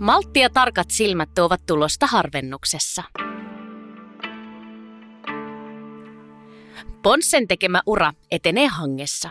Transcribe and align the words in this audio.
Maltti 0.00 0.40
ja 0.40 0.50
tarkat 0.50 0.90
silmät 0.90 1.28
tuovat 1.34 1.60
tulosta 1.66 2.06
harvennuksessa. 2.06 3.02
Ponssen 7.02 7.48
tekemä 7.48 7.82
ura 7.86 8.12
etenee 8.30 8.66
hangessa. 8.66 9.30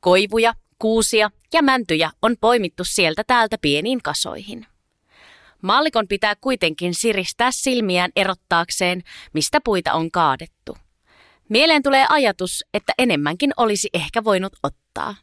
Koivuja, 0.00 0.54
kuusia 0.78 1.30
ja 1.52 1.62
mäntyjä 1.62 2.10
on 2.22 2.36
poimittu 2.40 2.84
sieltä 2.84 3.24
täältä 3.26 3.56
pieniin 3.62 4.02
kasoihin. 4.02 4.66
Maallikon 5.62 6.08
pitää 6.08 6.34
kuitenkin 6.40 6.94
siristää 6.94 7.50
silmiään 7.52 8.10
erottaakseen, 8.16 9.02
mistä 9.32 9.60
puita 9.64 9.92
on 9.92 10.10
kaadettu. 10.10 10.76
Mieleen 11.48 11.82
tulee 11.82 12.06
ajatus, 12.08 12.64
että 12.74 12.92
enemmänkin 12.98 13.52
olisi 13.56 13.88
ehkä 13.94 14.24
voinut 14.24 14.52
ottaa. 14.62 15.14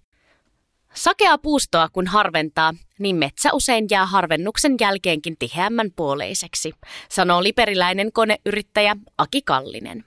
Sakea 0.94 1.38
puustoa 1.38 1.90
kun 1.94 2.08
harventaa, 2.08 2.74
niin 3.00 3.16
metsä 3.16 3.50
usein 3.54 3.88
jää 3.92 4.06
harvennuksen 4.06 4.76
jälkeenkin 4.82 5.36
tiheämmän 5.40 5.92
puoleiseksi, 5.96 6.74
sanoo 7.10 7.44
liperiläinen 7.44 8.12
koneyrittäjä 8.12 8.96
Aki 9.18 9.42
Kallinen. 9.42 10.06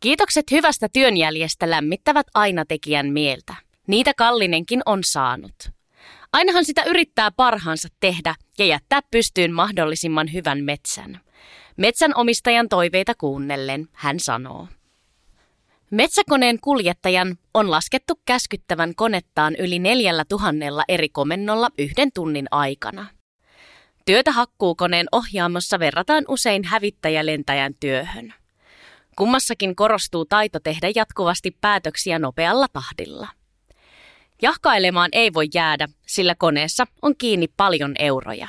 Kiitokset 0.00 0.50
hyvästä 0.50 0.88
työnjäljestä 0.92 1.70
lämmittävät 1.70 2.26
aina 2.34 2.64
tekijän 2.64 3.12
mieltä. 3.12 3.54
Niitä 3.86 4.14
Kallinenkin 4.14 4.80
on 4.86 5.04
saanut. 5.04 5.54
Ainahan 6.32 6.64
sitä 6.64 6.84
yrittää 6.84 7.30
parhaansa 7.30 7.88
tehdä 8.00 8.34
ja 8.58 8.64
jättää 8.64 9.00
pystyyn 9.10 9.52
mahdollisimman 9.52 10.32
hyvän 10.32 10.64
metsän. 10.64 11.20
Metsänomistajan 11.76 12.68
toiveita 12.68 13.14
kuunnellen, 13.14 13.88
hän 13.92 14.20
sanoo. 14.20 14.68
Metsäkoneen 15.90 16.60
kuljettajan 16.60 17.38
on 17.54 17.70
laskettu 17.70 18.20
käskyttävän 18.24 18.94
konettaan 18.94 19.56
yli 19.58 19.78
neljällä 19.78 20.24
tuhannella 20.28 20.84
eri 20.88 21.08
komennolla 21.08 21.68
yhden 21.78 22.12
tunnin 22.14 22.46
aikana. 22.50 23.06
Työtä 24.06 24.32
hakkuukoneen 24.32 25.06
ohjaamossa 25.12 25.78
verrataan 25.78 26.24
usein 26.28 26.64
hävittäjälentäjän 26.64 27.74
työhön. 27.80 28.34
Kummassakin 29.16 29.76
korostuu 29.76 30.24
taito 30.24 30.60
tehdä 30.60 30.90
jatkuvasti 30.94 31.56
päätöksiä 31.60 32.18
nopealla 32.18 32.66
tahdilla. 32.72 33.28
Jahkailemaan 34.42 35.08
ei 35.12 35.34
voi 35.34 35.48
jäädä, 35.54 35.88
sillä 36.06 36.34
koneessa 36.34 36.84
on 37.02 37.16
kiinni 37.16 37.48
paljon 37.56 37.94
euroja. 37.98 38.48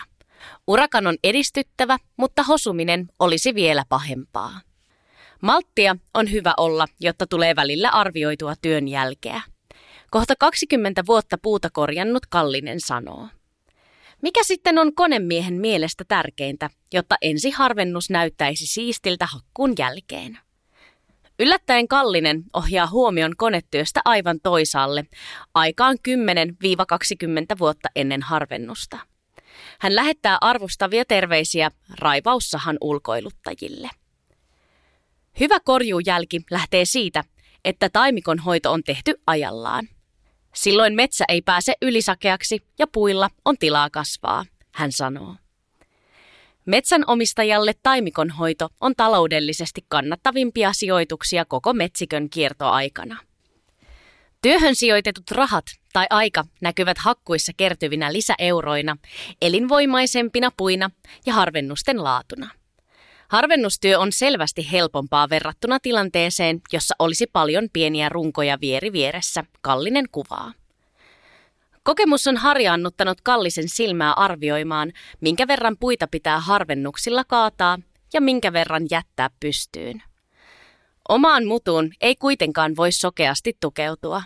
Urakan 0.68 1.08
on 1.08 1.18
edistyttävä, 1.24 1.98
mutta 2.18 2.44
hosuminen 2.44 3.08
olisi 3.20 3.56
vielä 3.56 3.84
pahempaa. 3.90 4.60
Malttia 5.42 5.96
on 6.14 6.32
hyvä 6.32 6.54
olla, 6.58 6.88
jotta 7.00 7.28
tulee 7.28 7.56
välillä 7.56 7.90
arvioitua 7.90 8.54
työn 8.62 8.88
jälkeä. 8.88 9.42
Kohta 10.12 10.34
20 10.40 11.04
vuotta 11.08 11.38
puuta 11.42 11.70
korjannut 11.70 12.26
Kallinen 12.26 12.80
sanoo. 12.80 13.28
Mikä 14.22 14.44
sitten 14.44 14.78
on 14.78 14.96
konemiehen 14.96 15.54
mielestä 15.54 16.04
tärkeintä, 16.08 16.70
jotta 16.94 17.16
ensi 17.22 17.50
harvennus 17.50 18.10
näyttäisi 18.10 18.68
siistiltä 18.68 19.26
hakkuun 19.26 19.74
jälkeen? 19.78 20.40
Yllättäen 21.40 21.88
Kallinen 21.88 22.44
ohjaa 22.54 22.88
huomion 22.88 23.36
konetyöstä 23.38 24.02
aivan 24.06 24.40
toisaalle, 24.44 25.06
aikaan 25.54 25.98
10-20 27.56 27.60
vuotta 27.60 27.90
ennen 27.96 28.22
harvennusta. 28.22 28.98
Hän 29.80 29.96
lähettää 29.96 30.38
arvostavia 30.42 31.06
terveisiä 31.06 31.72
raivaussahan 32.00 32.78
ulkoiluttajille. 32.82 33.90
Hyvä 35.40 35.60
korjuujälki 35.60 36.42
lähtee 36.52 36.86
siitä, 36.86 37.24
että 37.66 37.90
taimikon 37.90 38.40
hoito 38.40 38.72
on 38.72 38.84
tehty 38.84 39.22
ajallaan. 39.28 39.88
Silloin 40.56 40.96
metsä 40.96 41.26
ei 41.28 41.42
pääse 41.42 41.74
ylisakeaksi 41.82 42.60
ja 42.80 42.88
puilla 42.88 43.30
on 43.46 43.58
tilaa 43.58 43.90
kasvaa, 43.90 44.46
hän 44.72 44.92
sanoo. 44.92 45.36
Metsänomistajalle 46.66 47.74
taimikonhoito 47.84 48.70
on 48.82 48.94
taloudellisesti 48.98 49.86
kannattavimpia 49.88 50.74
sijoituksia 50.74 51.46
koko 51.46 51.74
metsikön 51.74 52.30
kiertoaikana. 52.30 53.18
Työhön 54.42 54.76
sijoitetut 54.76 55.32
rahat 55.32 55.66
tai 55.94 56.06
aika 56.10 56.46
näkyvät 56.62 56.98
hakkuissa 56.98 57.52
kertyvinä 57.58 58.14
lisäeuroina, 58.14 58.98
elinvoimaisempina 59.42 60.52
puina 60.58 60.90
ja 61.26 61.34
harvennusten 61.34 62.04
laatuna. 62.04 62.59
Harvennustyö 63.30 64.00
on 64.00 64.12
selvästi 64.12 64.72
helpompaa 64.72 65.30
verrattuna 65.30 65.80
tilanteeseen, 65.80 66.62
jossa 66.74 66.96
olisi 67.00 67.28
paljon 67.28 67.68
pieniä 67.74 68.10
runkoja 68.10 68.58
vieri 68.62 68.92
vieressä, 68.94 69.44
Kallinen 69.62 70.06
kuvaa. 70.12 70.54
Kokemus 71.84 72.28
on 72.28 72.38
harjaannuttanut 72.38 73.22
Kallisen 73.22 73.70
silmää 73.70 74.14
arvioimaan, 74.14 74.92
minkä 75.22 75.48
verran 75.48 75.78
puita 75.80 76.08
pitää 76.08 76.40
harvennuksilla 76.40 77.24
kaataa 77.24 77.80
ja 78.14 78.22
minkä 78.22 78.54
verran 78.54 78.88
jättää 78.92 79.30
pystyyn. 79.40 80.04
Omaan 81.10 81.46
mutuun 81.46 81.92
ei 82.02 82.16
kuitenkaan 82.16 82.76
voi 82.76 82.92
sokeasti 82.92 83.58
tukeutua. 83.60 84.24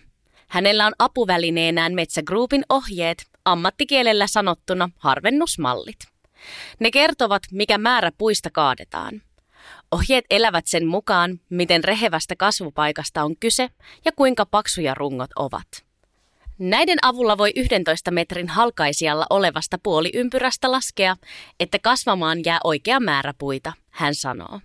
Hänellä 0.47 0.85
on 0.85 0.93
apuvälineenään 0.99 1.93
Metsägroupin 1.93 2.63
ohjeet, 2.69 3.25
ammattikielellä 3.45 4.27
sanottuna 4.27 4.89
harvennusmallit. 4.97 6.12
Ne 6.79 6.91
kertovat, 6.91 7.43
mikä 7.51 7.77
määrä 7.77 8.11
puista 8.17 8.49
kaadetaan. 8.49 9.21
Ohjeet 9.91 10.25
elävät 10.29 10.67
sen 10.67 10.87
mukaan, 10.87 11.39
miten 11.49 11.83
rehevästä 11.83 12.35
kasvupaikasta 12.35 13.23
on 13.23 13.35
kyse 13.39 13.69
ja 14.05 14.11
kuinka 14.11 14.45
paksuja 14.45 14.93
rungot 14.93 15.29
ovat. 15.35 15.67
Näiden 16.59 16.97
avulla 17.01 17.37
voi 17.37 17.51
11 17.55 18.11
metrin 18.11 18.47
halkaisijalla 18.47 19.25
olevasta 19.29 19.77
puoliympyrästä 19.83 20.71
laskea, 20.71 21.15
että 21.59 21.79
kasvamaan 21.79 22.39
jää 22.45 22.59
oikea 22.63 22.99
määrä 22.99 23.33
puita, 23.37 23.73
hän 23.89 24.15
sanoo. 24.15 24.59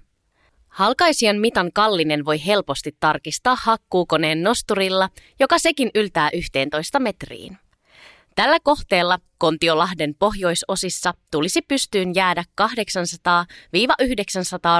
Halkaisijan 0.68 1.36
mitan 1.36 1.70
kallinen 1.74 2.24
voi 2.24 2.46
helposti 2.46 2.96
tarkistaa 3.00 3.56
hakkuukoneen 3.60 4.42
nosturilla, 4.42 5.08
joka 5.40 5.58
sekin 5.58 5.90
yltää 5.94 6.30
11 6.32 7.00
metriin. 7.00 7.58
Tällä 8.38 8.58
kohteella 8.62 9.18
Kontiolahden 9.38 10.14
pohjoisosissa 10.18 11.14
tulisi 11.30 11.62
pystyyn 11.62 12.14
jäädä 12.14 12.44
800-900 12.60 12.64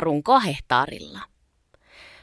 runkoa 0.01 0.41
hehtaarilla. 0.41 1.21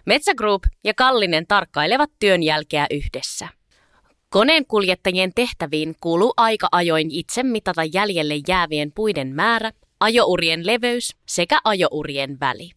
Metsägroup 0.05 0.63
ja 0.83 0.93
Kallinen 0.93 1.47
tarkkailevat 1.47 2.09
työn 2.19 2.43
jälkeä 2.43 2.87
yhdessä. 2.91 3.47
Koneen 4.29 4.65
kuljettajien 4.67 5.31
tehtäviin 5.35 5.95
kuuluu 6.01 6.33
aika 6.37 6.67
ajoin 6.71 7.11
itse 7.11 7.43
mitata 7.43 7.81
jäljelle 7.93 8.35
jäävien 8.47 8.91
puiden 8.95 9.35
määrä, 9.35 9.71
ajourien 9.99 10.65
leveys 10.67 11.15
sekä 11.27 11.59
ajourien 11.63 12.39
väli. 12.39 12.71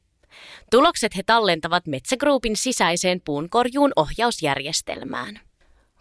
Tulokset 0.70 1.16
he 1.16 1.22
tallentavat 1.22 1.86
Metsägroupin 1.86 2.56
sisäiseen 2.56 3.20
puunkorjuun 3.24 3.92
ohjausjärjestelmään. 3.96 5.47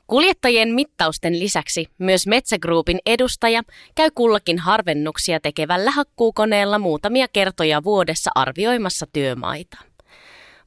Kuljettajien 0.07 0.69
mittausten 0.69 1.39
lisäksi 1.39 1.85
myös 1.97 2.27
Metsägroupin 2.27 2.99
edustaja 3.05 3.61
käy 3.95 4.09
kullakin 4.15 4.59
harvennuksia 4.59 5.39
tekevällä 5.39 5.91
hakkuukoneella 5.91 6.79
muutamia 6.79 7.27
kertoja 7.33 7.83
vuodessa 7.83 8.31
arvioimassa 8.35 9.05
työmaita. 9.13 9.77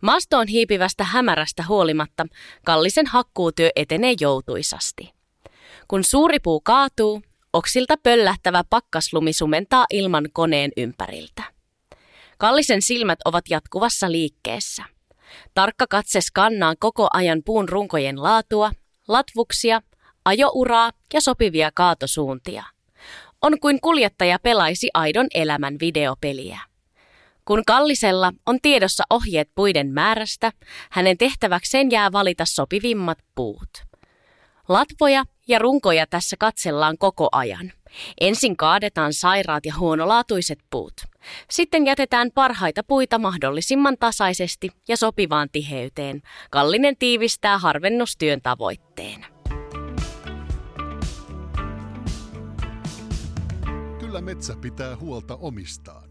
Mastoon 0.00 0.46
hiipivästä 0.46 1.04
hämärästä 1.04 1.64
huolimatta 1.68 2.26
kallisen 2.64 3.06
hakkuutyö 3.06 3.70
etenee 3.76 4.14
joutuisasti. 4.20 5.12
Kun 5.88 6.04
suuri 6.04 6.38
puu 6.40 6.60
kaatuu, 6.60 7.22
oksilta 7.52 7.94
pöllähtävä 8.02 8.64
pakkaslumi 8.70 9.32
sumentaa 9.32 9.86
ilman 9.90 10.28
koneen 10.32 10.70
ympäriltä. 10.76 11.42
Kallisen 12.38 12.82
silmät 12.82 13.18
ovat 13.24 13.44
jatkuvassa 13.50 14.12
liikkeessä. 14.12 14.84
Tarkka 15.54 15.86
katse 15.86 16.20
skannaa 16.20 16.74
koko 16.78 17.08
ajan 17.12 17.42
puun 17.44 17.68
runkojen 17.68 18.22
laatua, 18.22 18.70
latvuksia, 19.10 19.80
ajouraa 20.24 20.90
ja 21.12 21.20
sopivia 21.20 21.70
kaatosuuntia. 21.74 22.64
On 23.42 23.60
kuin 23.60 23.80
kuljettaja 23.80 24.38
pelaisi 24.38 24.90
aidon 24.94 25.26
elämän 25.34 25.76
videopeliä. 25.80 26.60
Kun 27.44 27.62
Kallisella 27.66 28.32
on 28.46 28.58
tiedossa 28.62 29.04
ohjeet 29.10 29.50
puiden 29.54 29.90
määrästä, 29.92 30.52
hänen 30.90 31.18
tehtäväkseen 31.18 31.90
jää 31.90 32.12
valita 32.12 32.44
sopivimmat 32.44 33.18
puut. 33.34 33.70
Latvoja 34.68 35.24
ja 35.50 35.58
runkoja 35.58 36.06
tässä 36.06 36.36
katsellaan 36.38 36.98
koko 36.98 37.28
ajan. 37.32 37.72
Ensin 38.20 38.56
kaadetaan 38.56 39.12
sairaat 39.12 39.66
ja 39.66 39.74
huonolaatuiset 39.78 40.58
puut. 40.70 40.92
Sitten 41.50 41.86
jätetään 41.86 42.30
parhaita 42.34 42.82
puita 42.82 43.18
mahdollisimman 43.18 43.96
tasaisesti 44.00 44.68
ja 44.88 44.96
sopivaan 44.96 45.48
tiheyteen. 45.52 46.22
Kallinen 46.50 46.96
tiivistää 46.98 47.58
harvennustyön 47.58 48.40
tavoitteen. 48.42 49.26
Kyllä 53.98 54.20
metsä 54.20 54.56
pitää 54.60 54.96
huolta 54.96 55.36
omistaan. 55.36 56.09